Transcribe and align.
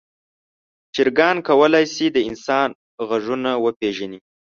چرګان 0.93 1.37
کولی 1.47 1.85
شي 1.93 2.05
د 2.11 2.17
انسان 2.29 2.69
غږونه 3.09 3.51
وپیژني. 3.63 4.19